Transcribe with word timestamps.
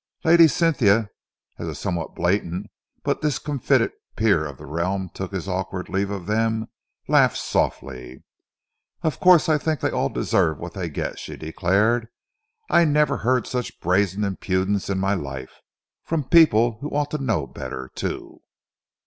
Lady 0.23 0.47
Cynthia, 0.47 1.11
as 1.59 1.67
a 1.67 1.75
somewhat 1.75 2.15
blatant 2.15 2.71
but 3.03 3.21
discomfited 3.21 3.91
Peer 4.17 4.47
of 4.47 4.57
the 4.57 4.65
Realm 4.65 5.11
took 5.13 5.31
his 5.31 5.47
awkward 5.47 5.89
leave 5.89 6.09
of 6.09 6.25
them, 6.25 6.69
laughed 7.07 7.37
softly. 7.37 8.23
"Of 9.03 9.19
course, 9.19 9.47
I 9.47 9.59
think 9.59 9.79
they 9.79 9.91
all 9.91 10.09
deserve 10.09 10.57
what 10.57 10.73
they 10.73 10.89
get," 10.89 11.19
she 11.19 11.37
declared. 11.37 12.07
"I 12.67 12.83
never 12.83 13.17
heard 13.17 13.45
such 13.45 13.79
brazen 13.79 14.23
impudence 14.23 14.89
in 14.89 14.97
my 14.97 15.13
life 15.13 15.61
from 16.03 16.23
people 16.23 16.79
who 16.81 16.89
ought 16.89 17.11
to 17.11 17.19
know 17.19 17.45
better, 17.45 17.91
too." 17.93 18.41